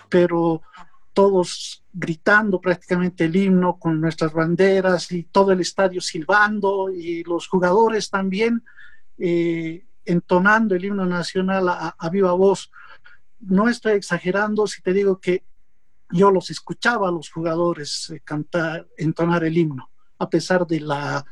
pero 0.09 0.63
todos 1.13 1.85
gritando 1.93 2.61
prácticamente 2.61 3.25
el 3.25 3.37
himno 3.37 3.79
con 3.79 4.01
nuestras 4.01 4.33
banderas 4.33 5.13
y 5.13 5.25
todo 5.25 5.53
el 5.53 5.61
estadio 5.61 6.01
silbando 6.01 6.91
y 6.91 7.23
los 7.25 7.49
jugadores 7.49 8.09
también 8.09 8.65
eh, 9.19 9.85
entonando 10.05 10.75
el 10.75 10.85
himno 10.85 11.07
nacional 11.07 11.69
a, 11.69 12.09
viva 12.11 12.33
voz. 12.33 12.71
No 13.43 13.69
estoy 13.69 13.93
exagerando 13.93 14.67
si 14.67 14.83
te 14.83 14.93
digo 14.93 15.21
que 15.21 15.45
yo 16.11 16.31
los 16.31 16.51
escuchaba 16.51 17.09
a 17.09 17.13
los 17.13 17.31
jugadores 17.31 18.11
eh, 18.11 18.21
cantar, 18.21 18.87
entonar 18.97 19.45
el 19.45 19.57
himno, 19.57 19.91
a 20.19 20.29
pesar 20.29 20.67
de 20.67 20.81
la, 20.81 21.25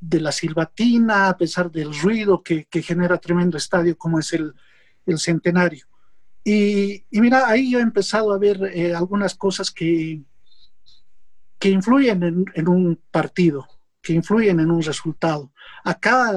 de 0.00 0.20
la 0.20 0.32
silbatina, 0.32 1.28
a 1.28 1.36
pesar 1.36 1.70
del 1.70 1.98
ruido 1.98 2.42
que, 2.42 2.66
genera 2.70 3.18
tremendo 3.18 3.56
estadio 3.56 3.96
como 3.96 4.18
es 4.18 4.32
el, 4.32 4.54
el 5.06 5.18
centenario. 5.18 5.86
Y, 6.44 7.04
mira, 7.10 7.48
ahí 7.48 7.72
yo 7.72 7.80
he 7.80 7.82
empezado 7.82 8.32
a 8.32 8.38
ver 8.38 8.70
eh, 8.72 8.94
algunas 8.94 9.34
cosas 9.34 9.70
que, 9.70 10.22
que 11.58 11.70
influyen 11.70 12.46
en, 12.54 12.68
un 12.68 13.00
partido, 13.10 13.66
que 14.00 14.12
influyen 14.12 14.60
en 14.60 14.70
un 14.70 14.80
resultado. 14.80 15.52
Acá 15.82 16.28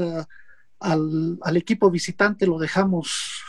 al, 0.79 1.37
al, 1.41 1.57
equipo 1.57 1.91
visitante 1.91 2.47
lo 2.47 2.57
dejamos, 2.57 3.43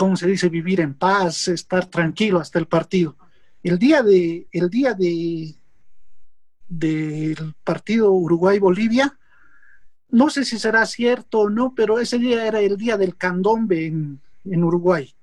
¿cómo 0.00 0.16
se 0.16 0.28
dice?, 0.28 0.48
vivir 0.48 0.80
en 0.80 0.94
paz, 0.94 1.48
estar 1.48 1.84
tranquilo 1.84 2.40
hasta 2.40 2.58
el 2.58 2.64
partido. 2.64 3.18
El 3.62 3.78
día 3.78 4.02
de, 4.02 4.48
el 4.50 4.70
día 4.70 4.94
de 4.94 5.54
del 6.66 7.54
partido 7.62 8.10
Uruguay-Bolivia, 8.12 9.18
no 10.08 10.30
sé 10.30 10.46
si 10.46 10.58
será 10.58 10.86
cierto 10.86 11.40
o 11.40 11.50
no, 11.50 11.74
pero 11.74 11.98
ese 11.98 12.18
día 12.18 12.46
era 12.46 12.60
el 12.60 12.78
día 12.78 12.96
del 12.96 13.14
candombe 13.16 13.88
en, 13.88 14.22
en 14.46 14.64
Uruguay. 14.64 15.14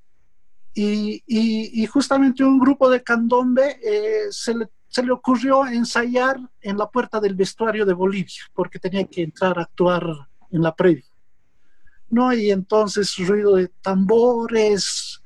Y, 0.76 1.88
justamente 1.88 2.44
un 2.44 2.60
grupo 2.60 2.88
de 2.88 3.02
candombe 3.02 3.80
eh, 3.84 4.28
se, 4.30 4.54
le, 4.54 5.12
ocurrió 5.12 5.66
ensayar 5.66 6.40
en 6.62 6.78
la 6.78 6.88
puerta 6.88 7.20
del 7.20 7.34
vestuario 7.34 7.84
de 7.84 7.94
Bolivia, 7.94 8.44
porque 8.54 8.78
tenía 8.78 9.06
que 9.06 9.24
entrar 9.24 9.58
a 9.58 9.64
actuar 9.64 10.06
en 10.52 10.62
la 10.62 10.76
previa. 10.76 11.07
¿No? 12.10 12.34
Y 12.34 12.52
entonces 12.52 13.16
ruido 13.18 13.56
de 13.56 13.70
tambores, 13.82 15.22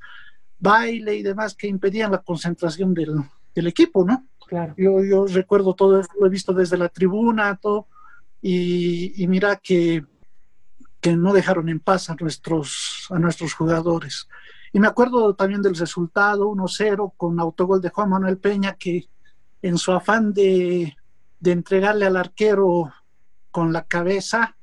baile 0.58 1.16
y 1.16 1.22
demás 1.22 1.54
que 1.54 1.66
impedían 1.66 2.12
la 2.12 2.18
concentración 2.18 2.94
del, 2.94 3.66
equipo, 3.66 4.04
¿no? 4.04 4.26
Claro. 4.46 4.74
Yo, 4.76 5.02
yo, 5.02 5.26
recuerdo 5.26 5.74
todo 5.74 6.00
eso, 6.00 6.10
lo 6.18 6.26
he 6.26 6.30
visto 6.30 6.52
desde 6.52 6.76
la 6.76 6.88
tribuna, 6.88 7.56
todo, 7.56 7.86
y, 8.40 9.22
y 9.22 9.26
mira 9.26 9.56
que, 9.56 10.04
que 11.00 11.16
no 11.16 11.32
dejaron 11.32 11.68
en 11.68 11.80
paz 11.80 12.10
a 12.10 12.14
nuestros, 12.14 13.06
a 13.10 13.18
nuestros 13.18 13.54
jugadores. 13.54 14.28
Y 14.72 14.80
me 14.80 14.86
acuerdo 14.86 15.34
también 15.34 15.60
del 15.60 15.74
resultado 15.74 16.48
1-0 16.48 17.12
con 17.16 17.38
autogol 17.40 17.82
de 17.82 17.90
Juan 17.90 18.08
Manuel 18.08 18.38
Peña 18.38 18.74
que 18.74 19.08
en 19.60 19.78
su 19.78 19.92
afán 19.92 20.32
de, 20.32 20.96
entregarle 21.44 22.06
al 22.06 22.16
arquero 22.16 22.92
con 23.50 23.72
la 23.72 23.84
cabeza, 23.84 24.56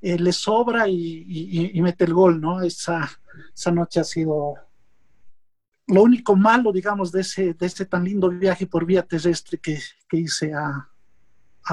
eh, 0.00 0.18
le 0.18 0.32
sobra 0.32 0.88
y, 0.88 1.72
mete 1.82 2.04
el 2.04 2.14
gol, 2.14 2.40
¿no? 2.40 2.62
Esa, 2.62 3.08
esa 3.54 3.70
noche 3.70 4.00
ha 4.00 4.04
sido 4.04 4.54
lo 5.88 6.02
único 6.02 6.34
malo, 6.34 6.72
digamos, 6.72 7.12
de 7.12 7.20
ese, 7.20 7.54
de 7.54 7.66
ese 7.66 7.86
tan 7.86 8.04
lindo 8.04 8.28
viaje 8.28 8.66
por 8.66 8.84
vía 8.84 9.02
terrestre 9.02 9.58
que, 9.58 9.78
hice 10.12 10.52
a, 10.52 10.88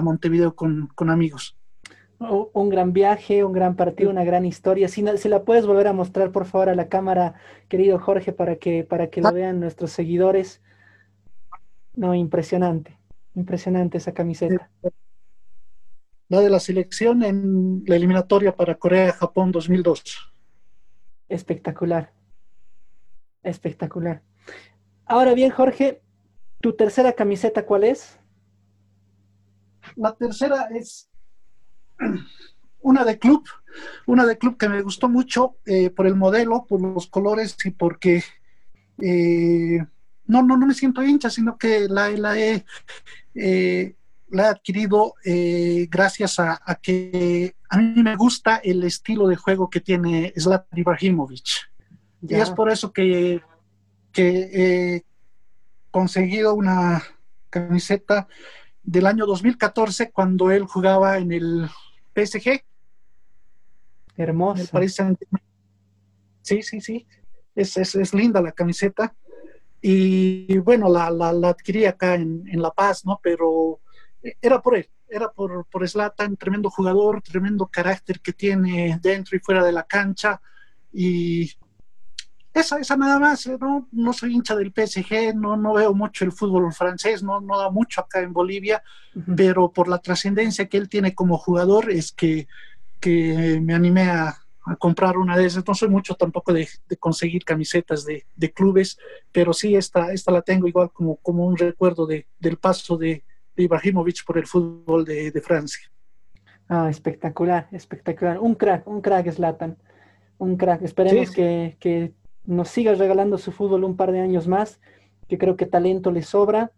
Montevideo 0.02 0.56
con, 0.56 0.88
con 0.96 1.12
amigos 1.12 1.56
un 2.30 2.70
gran 2.70 2.94
viaje, 2.94 3.44
un 3.44 3.54
gran 3.54 3.76
partido, 3.76 4.10
una 4.10 4.24
gran 4.24 4.46
historia. 4.46 4.88
Si, 4.88 5.06
si, 5.18 5.30
la 5.30 5.44
puedes 5.44 5.66
volver 5.66 5.88
a 5.88 5.94
mostrar, 5.94 6.32
por 6.32 6.46
favor, 6.46 6.70
a 6.70 6.76
la 6.76 6.88
cámara, 6.88 7.36
querido 7.68 8.00
Jorge, 8.00 8.32
para 8.32 8.56
que, 8.56 8.84
para 8.84 9.08
que 9.08 9.22
lo 9.22 9.30
ah. 9.30 9.32
vean 9.32 9.60
nuestros 9.60 9.92
seguidores. 9.92 10.62
No, 11.96 12.16
impresionante, 12.16 12.98
impresionante 13.36 13.98
esa 13.98 14.14
camiseta. 14.14 14.70
La 16.30 16.40
de 16.40 16.50
la 16.50 16.60
selección 16.60 17.24
en 17.24 17.84
la 17.86 17.96
eliminatoria 17.96 18.56
para 18.56 18.76
Corea-Japón 18.76 19.52
2002. 19.52 20.34
Espectacular, 21.30 22.14
espectacular. 23.44 24.22
Ahora 25.06 25.34
bien, 25.34 25.52
Jorge, 25.52 26.02
¿tu 26.62 26.74
tercera 26.74 27.14
camiseta 27.14 27.66
cuál 27.66 27.84
es? 27.84 28.20
La 29.96 30.16
tercera 30.16 30.70
es 30.74 31.10
una 32.82 33.04
de 33.04 33.18
club, 33.20 33.44
una 34.06 34.26
de 34.26 34.38
club 34.38 34.58
que 34.58 34.70
me 34.70 34.82
gustó 34.82 35.10
mucho 35.10 35.58
eh, 35.66 35.90
por 35.90 36.08
el 36.08 36.16
modelo, 36.16 36.66
por 36.68 36.82
los 36.82 37.08
colores 37.08 37.56
y 37.66 37.72
porque 37.72 38.24
eh, 39.00 39.80
no, 40.26 40.44
no, 40.44 40.58
no 40.58 40.68
me 40.68 40.74
siento 40.74 41.04
hincha, 41.04 41.30
sino 41.30 41.58
que 41.58 41.88
la, 41.90 42.10
la, 42.12 42.38
he, 42.38 42.66
eh, 43.36 43.96
la 44.34 44.44
he 44.44 44.48
adquirido 44.48 45.14
gracias 45.90 46.40
a, 46.40 46.60
que 46.82 47.56
a 47.70 47.78
mí 47.78 48.02
me 48.04 48.16
gusta 48.16 48.58
el 48.58 48.84
estilo 48.84 49.28
de 49.28 49.36
juego 49.36 49.70
que 49.70 49.80
tiene 49.80 50.34
Zlatan 50.38 50.80
Ibrahimovic. 50.80 51.46
Y 52.22 52.36
es 52.36 52.50
por 52.50 52.70
eso 52.70 52.92
que, 52.92 53.42
que 54.12 54.50
he 54.52 55.06
conseguido 55.92 56.56
una 56.56 57.04
camiseta 57.50 58.28
del 58.82 59.06
año 59.06 59.26
2014 59.26 60.12
cuando 60.12 60.52
él 60.52 60.64
jugaba 60.64 61.18
en 61.18 61.32
el 61.32 61.70
PSG. 62.16 62.64
Hermoso. 64.18 64.64
Sí, 66.42 66.62
sí, 66.62 66.82
sí. 66.82 67.08
Es, 67.56 67.78
es, 67.78 68.14
linda 68.14 68.42
la 68.42 68.52
camiseta. 68.52 69.16
Y 69.82 70.58
bueno, 70.60 70.90
la, 70.90 71.10
la, 71.12 71.50
adquirí 71.50 71.86
acá 71.86 72.16
en, 72.16 72.44
La 72.62 72.72
Paz, 72.72 73.06
¿no? 73.06 73.20
Pero 73.22 73.80
era 74.42 74.62
por 74.62 74.78
él, 74.78 74.90
era 75.10 75.32
por, 75.32 75.66
por 75.66 75.88
Zlatan, 75.88 76.38
tremendo 76.38 76.70
jugador, 76.70 77.22
tremendo 77.22 77.68
carácter 77.68 78.20
que 78.22 78.34
tiene 78.34 79.00
dentro 79.02 79.36
y 79.36 79.40
fuera 79.40 79.64
de 79.64 79.72
la 79.72 79.84
cancha. 79.84 80.42
Y 80.92 81.52
esa, 82.54 82.80
esa 82.80 82.96
nada 82.96 83.20
más, 83.20 83.46
¿eh? 83.48 83.58
¿no? 83.60 83.88
no 83.92 84.14
soy 84.14 84.34
hincha 84.34 84.56
del 84.56 84.72
PSG, 84.72 85.36
no, 85.36 85.58
no 85.58 85.74
veo 85.74 85.94
mucho 85.94 86.24
el 86.24 86.32
fútbol 86.32 86.72
francés, 86.72 87.24
no, 87.24 87.42
no 87.42 87.58
da 87.58 87.70
mucho 87.70 88.02
acá 88.02 88.22
en 88.22 88.32
Bolivia, 88.32 88.84
pero 89.36 89.72
por 89.72 89.88
la 89.88 89.98
trascendencia 89.98 90.68
que 90.68 90.78
él 90.78 90.88
tiene 90.88 91.14
como 91.14 91.38
jugador 91.38 91.92
es 91.92 92.12
que, 92.12 92.48
que 93.00 93.60
me 93.62 93.74
animé 93.74 94.04
a, 94.04 94.38
a, 94.66 94.76
comprar 94.78 95.18
una 95.18 95.36
de 95.36 95.48
esas. 95.48 95.68
No 95.68 95.74
soy 95.74 95.90
mucho 95.90 96.16
tampoco 96.16 96.54
de, 96.54 96.70
de 96.88 96.98
conseguir 96.98 97.44
camisetas 97.44 98.06
de, 98.06 98.26
de, 98.36 98.54
clubes, 98.54 98.98
pero 99.32 99.52
sí 99.52 99.76
esta, 99.76 100.14
esta 100.14 100.32
la 100.32 100.44
tengo 100.44 100.68
igual 100.68 100.92
como, 100.94 101.18
como 101.18 101.46
un 101.46 101.58
recuerdo 101.58 102.06
de, 102.06 102.28
del 102.40 102.58
paso 102.58 102.98
de, 102.98 103.24
de 103.56 103.64
Ibrahimovic 103.64 104.26
por 104.26 104.38
el 104.38 104.48
fútbol 104.48 105.06
de, 105.06 105.32
de 105.32 105.42
Francia. 105.42 105.92
Ah, 106.68 106.90
espectacular, 106.90 107.68
espectacular. 107.72 108.40
Un 108.40 108.56
crack, 108.56 108.88
un 108.88 109.02
crack 109.02 109.32
Slatan. 109.32 109.78
Un 110.38 110.58
crack. 110.58 110.82
Esperemos 110.82 111.32
Que, 111.32 111.78
que, 111.80 112.14
nos 112.46 112.68
siga 112.68 112.94
regalando 112.96 113.38
su 113.38 113.54
fútbol 113.54 113.86
un 113.86 113.96
par 113.96 114.12
de 114.12 114.20
años 114.20 114.50
más, 114.50 114.82
que 115.30 115.38
creo 115.38 115.56
que 115.56 115.66
talento 115.66 116.12
le 116.12 116.24
sobra. 116.24 116.72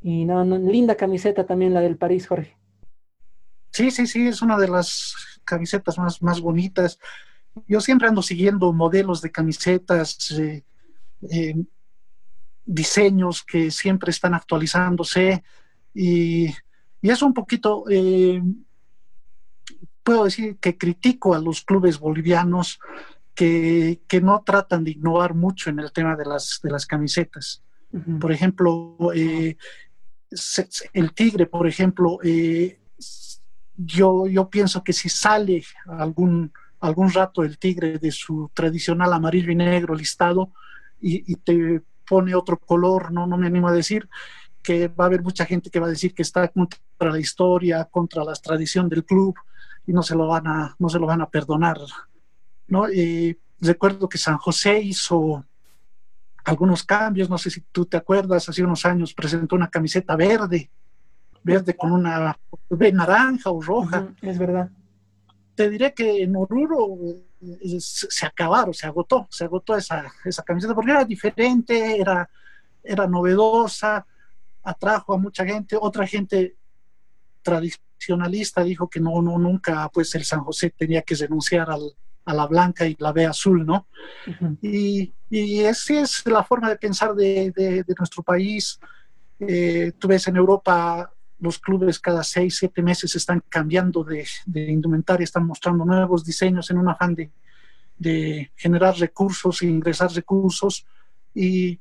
Y 0.00 0.24
no, 0.24 0.44
linda 0.44 0.96
camiseta 0.96 1.46
también 1.46 1.72
la 1.72 1.80
del 1.80 1.96
París, 1.96 2.26
Jorge. 2.26 2.56
Sí, 3.70 3.90
sí, 3.90 4.06
sí, 4.06 4.26
es 4.26 4.42
una 4.42 4.58
de 4.58 4.68
las 4.68 5.14
camisetas 5.44 5.98
más, 5.98 6.20
más 6.20 6.40
bonitas. 6.40 6.98
Yo 7.68 7.80
siempre 7.80 8.08
ando 8.08 8.22
siguiendo 8.22 8.72
modelos 8.72 9.20
de 9.22 9.30
camisetas, 9.30 10.30
eh, 10.32 10.64
eh, 11.30 11.54
diseños 12.64 13.44
que 13.44 13.70
siempre 13.70 14.10
están 14.10 14.34
actualizándose 14.34 15.44
y, 15.94 16.46
y 17.00 17.10
es 17.10 17.22
un 17.22 17.32
poquito, 17.32 17.84
eh, 17.88 18.42
puedo 20.02 20.24
decir 20.24 20.58
que 20.58 20.76
critico 20.76 21.34
a 21.34 21.40
los 21.40 21.62
clubes 21.62 21.98
bolivianos 21.98 22.80
que, 23.34 24.02
que, 24.06 24.20
no 24.20 24.42
tratan 24.44 24.84
de 24.84 24.92
innovar 24.92 25.34
mucho 25.34 25.70
en 25.70 25.78
el 25.80 25.92
tema 25.92 26.16
de 26.16 26.24
las, 26.24 26.60
de 26.62 26.70
las 26.70 26.86
camisetas. 26.86 27.62
Por 28.20 28.32
ejemplo, 28.32 28.96
el 29.12 29.56
Tigre, 31.14 31.46
por 31.46 31.66
ejemplo, 31.66 32.18
yo, 33.76 34.26
yo 34.26 34.50
pienso 34.50 34.82
que 34.82 34.92
si 34.92 35.08
sale 35.08 35.64
algún, 35.86 36.52
algún 36.80 37.12
rato 37.12 37.42
el 37.42 37.58
tigre 37.58 37.98
de 37.98 38.10
su 38.10 38.50
tradicional 38.54 39.12
amarillo 39.12 39.50
y 39.50 39.56
negro 39.56 39.94
listado 39.94 40.52
y, 41.00 41.36
te 41.36 41.82
pone 42.06 42.34
otro 42.34 42.58
color, 42.58 43.12
no, 43.12 43.26
no 43.26 43.36
me 43.36 43.46
animo 43.46 43.68
a 43.68 43.72
decir 43.72 44.08
que 44.64 44.88
va 44.88 45.04
a 45.04 45.06
haber 45.06 45.22
mucha 45.22 45.44
gente 45.44 45.70
que 45.70 45.78
va 45.78 45.86
a 45.86 45.90
decir 45.90 46.14
que 46.14 46.22
está 46.22 46.48
contra 46.48 47.12
la 47.12 47.20
historia, 47.20 47.84
contra 47.84 48.24
la 48.24 48.32
tradición 48.32 48.88
del 48.88 49.04
club 49.04 49.34
y 49.86 49.92
no 49.92 50.02
se 50.02 50.16
lo 50.16 50.26
van 50.26 50.46
a, 50.46 50.74
no 50.78 50.88
se 50.88 50.98
lo 50.98 51.06
van 51.06 51.20
a 51.20 51.28
perdonar. 51.28 51.78
¿no? 52.66 52.86
Recuerdo 53.60 54.08
que 54.08 54.18
San 54.18 54.38
José 54.38 54.80
hizo 54.80 55.44
algunos 56.44 56.82
cambios, 56.82 57.30
no 57.30 57.38
sé 57.38 57.50
si 57.50 57.60
tú 57.60 57.86
te 57.86 57.96
acuerdas, 57.96 58.48
hace 58.48 58.64
unos 58.64 58.84
años 58.84 59.14
presentó 59.14 59.54
una 59.54 59.70
camiseta 59.70 60.16
verde 60.16 60.70
verde 61.44 61.76
con 61.76 61.92
una 61.92 62.36
de 62.70 62.92
naranja 62.92 63.50
o 63.50 63.60
roja. 63.60 64.08
es 64.22 64.38
verdad. 64.38 64.70
Te 65.54 65.70
diré 65.70 65.94
que 65.94 66.22
en 66.22 66.34
Oruro 66.34 66.96
eh, 67.40 67.76
se 67.78 68.26
acabaron, 68.26 68.74
se 68.74 68.86
agotó, 68.86 69.28
se 69.30 69.44
agotó 69.44 69.76
esa, 69.76 70.10
esa 70.24 70.42
camiseta 70.42 70.74
porque 70.74 70.90
era 70.90 71.04
diferente, 71.04 72.00
era, 72.00 72.28
era 72.82 73.06
novedosa, 73.06 74.04
atrajo 74.64 75.14
a 75.14 75.18
mucha 75.18 75.44
gente, 75.44 75.76
otra 75.80 76.06
gente 76.06 76.56
tradicionalista 77.42 78.64
dijo 78.64 78.88
que 78.88 79.00
no, 79.00 79.20
no, 79.22 79.38
nunca, 79.38 79.88
pues 79.92 80.14
el 80.14 80.24
San 80.24 80.40
José 80.40 80.74
tenía 80.76 81.02
que 81.02 81.14
renunciar 81.14 81.70
al, 81.70 81.94
a 82.24 82.34
la 82.34 82.46
blanca 82.46 82.86
y 82.86 82.96
la 82.98 83.12
B 83.12 83.26
azul, 83.26 83.64
¿no? 83.64 83.86
Y, 84.62 85.12
y 85.30 85.60
esa 85.60 86.00
es 86.00 86.26
la 86.26 86.42
forma 86.42 86.68
de 86.68 86.76
pensar 86.76 87.14
de, 87.14 87.52
de, 87.54 87.94
nuestro 87.98 88.22
país. 88.22 88.78
Eh, 89.38 89.92
tú 89.98 90.08
ves 90.08 90.26
en 90.28 90.36
Europa 90.36 91.12
los 91.38 91.58
clubes 91.58 91.98
cada 91.98 92.24
seis, 92.24 92.56
siete 92.58 92.82
meses 92.82 93.14
están 93.16 93.42
cambiando 93.48 94.04
de, 94.04 94.26
indumentaria, 94.46 95.24
están 95.24 95.46
mostrando 95.46 95.84
nuevos 95.84 96.24
diseños 96.24 96.70
en 96.70 96.78
un 96.78 96.88
afán 96.88 97.14
de, 97.14 98.50
generar 98.56 98.96
recursos 98.96 99.62
ingresar 99.62 100.10
recursos. 100.12 100.86
Y 101.34 101.78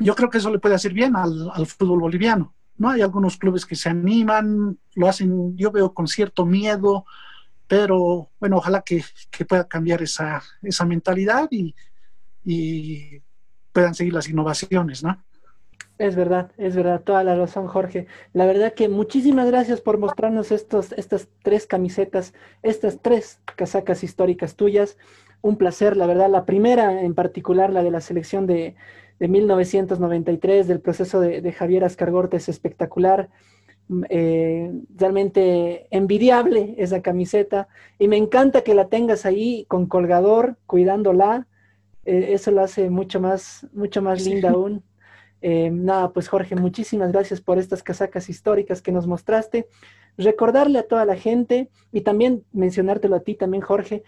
yo 0.00 0.14
creo 0.14 0.30
que 0.30 0.38
eso 0.38 0.50
le 0.50 0.58
puede 0.58 0.74
hacer 0.74 0.92
bien 0.92 1.14
al, 1.16 1.66
fútbol 1.66 2.00
boliviano. 2.00 2.54
¿no? 2.76 2.90
Hay 2.90 3.02
algunos 3.02 3.36
clubes 3.36 3.66
que 3.66 3.76
se 3.76 3.88
animan, 3.88 4.78
lo 4.94 5.08
hacen, 5.08 5.56
yo 5.56 5.70
veo 5.70 5.92
con 5.92 6.08
cierto 6.08 6.46
miedo, 6.46 7.04
pero 7.68 8.30
bueno, 8.40 8.56
ojalá 8.56 8.82
que, 8.82 9.04
pueda 9.48 9.68
cambiar 9.68 10.02
esa, 10.02 10.42
esa 10.62 10.84
mentalidad 10.84 11.48
y, 11.50 11.74
y 12.44 13.22
puedan 13.72 13.94
seguir 13.94 14.14
las 14.14 14.28
innovaciones, 14.28 15.04
¿no? 15.04 15.22
Es 16.00 16.16
verdad, 16.16 16.50
es 16.56 16.74
verdad, 16.74 17.02
toda 17.02 17.22
la 17.22 17.36
razón, 17.36 17.66
Jorge. 17.66 18.06
La 18.32 18.46
verdad 18.46 18.72
que 18.72 18.88
muchísimas 18.88 19.48
gracias 19.50 19.82
por 19.82 19.98
mostrarnos 19.98 20.50
estos, 20.50 20.92
estas 20.92 21.28
tres 21.42 21.66
camisetas, 21.66 22.32
estas 22.62 23.00
tres 23.02 23.38
casacas 23.54 24.02
históricas 24.02 24.56
tuyas. 24.56 24.96
Un 25.42 25.58
placer, 25.58 25.98
la 25.98 26.06
verdad. 26.06 26.30
La 26.30 26.46
primera, 26.46 27.02
en 27.02 27.14
particular, 27.14 27.70
la 27.70 27.82
de 27.82 27.90
la 27.90 28.00
selección 28.00 28.46
de, 28.46 28.76
de 29.20 29.28
1993, 29.28 30.66
del 30.66 30.80
proceso 30.80 31.20
de, 31.20 31.52
Javier 31.52 31.84
Ascargorte, 31.84 32.38
es 32.38 32.48
espectacular. 32.48 33.28
Mm, 33.88 34.04
eh, 34.08 34.72
realmente 34.96 35.86
envidiable 35.90 36.74
esa 36.78 37.02
camiseta. 37.02 37.68
Y 37.98 38.08
me 38.08 38.16
encanta 38.16 38.62
que 38.62 38.74
la 38.74 38.88
tengas 38.88 39.26
ahí 39.26 39.66
con 39.68 39.86
colgador, 39.86 40.56
cuidándola. 40.66 41.46
Eh, 42.06 42.30
eso 42.32 42.50
lo 42.50 42.62
hace 42.62 42.88
mucho 42.88 43.20
más, 43.20 43.66
mucho 43.72 44.00
más 44.00 44.24
linda 44.24 44.50
aún. 44.50 44.82
Eh, 45.42 45.70
nada, 45.70 46.12
pues 46.12 46.28
Jorge, 46.28 46.56
muchísimas 46.56 47.12
gracias 47.12 47.40
por 47.40 47.58
estas 47.58 47.82
casacas 47.82 48.28
históricas 48.30 48.80
que 48.80 48.92
nos 48.92 49.06
mostraste. 49.06 49.68
Recordarle 50.16 50.78
a 50.78 50.88
toda 50.88 51.04
la 51.04 51.16
gente 51.16 51.68
y 51.92 52.00
también 52.02 52.44
mencionártelo 52.52 53.16
a 53.16 53.20
ti 53.20 53.34
también, 53.34 53.62
Jorge. 53.62 54.02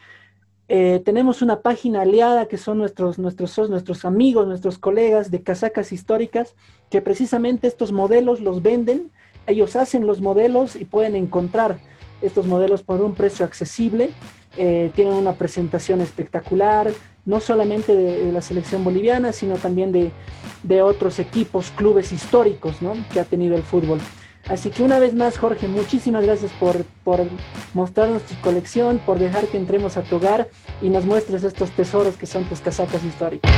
Eh, 0.69 1.03
tenemos 1.05 1.43
una 1.43 1.61
página 1.61 2.03
aliada 2.03 2.47
que 2.47 2.57
son 2.57 2.79
nuestros, 2.79 3.19
nuestros, 3.19 3.69
nuestros 3.69 4.05
amigos, 4.05 4.47
nuestros 4.47 4.79
colegas 4.79 5.31
de 5.31 5.43
casacas 5.43 5.93
históricas, 5.93 6.55
que 6.91 7.03
precisamente 7.03 7.67
estos 7.67 7.93
modelos 7.93 8.41
los 8.41 8.63
venden. 8.63 9.11
Ellos 9.47 9.77
hacen 9.77 10.07
los 10.07 10.21
modelos 10.21 10.77
y 10.77 10.85
pueden 10.85 11.17
encontrar 11.17 11.79
estos 12.23 12.47
modelos 12.47 12.83
por 12.83 13.01
un 13.01 13.15
precio 13.15 13.45
accesible. 13.45 14.11
Eh, 14.57 14.91
tienen 14.95 15.15
una 15.15 15.33
presentación 15.33 16.01
espectacular, 16.01 16.91
no 17.25 17.41
solamente 17.41 17.95
de, 17.95 18.33
la 18.33 18.43
selección 18.43 18.85
boliviana, 18.85 19.33
sino 19.33 19.57
también 19.57 19.93
de, 19.93 20.83
otros 20.83 21.19
equipos, 21.19 21.71
clubes 21.71 22.13
históricos 22.13 22.77
que 23.13 23.21
ha 23.21 23.25
tenido 23.25 23.57
el 23.57 23.63
fútbol. 23.63 23.99
Así 24.53 24.69
que 24.69 24.83
una 24.83 24.99
vez 24.99 25.15
más, 25.15 25.39
Jorge, 25.39 25.67
muchísimas 25.67 26.27
gracias 26.27 26.53
por, 26.61 26.85
por 27.05 27.21
mostrarnos 27.73 28.21
tu 28.25 28.35
colección, 28.43 28.99
por 28.99 29.19
dejar 29.19 29.47
que 29.47 29.57
entremos 29.57 29.97
a 29.97 30.03
tu 30.03 30.17
hogar 30.17 30.47
y 30.83 30.91
nos 30.91 31.07
muestres 31.07 31.43
estos 31.43 31.71
tesoros 31.71 32.19
que 32.19 32.27
son 32.27 32.45
tus 32.45 32.61
casacas 32.61 33.03
históricas. 33.03 33.51